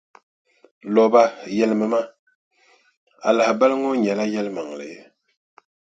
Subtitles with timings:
[0.93, 1.21] Louba
[1.57, 1.99] yɛlimi ma,
[3.27, 4.89] a lahabali ŋɔ nyɛla yɛlimaŋli?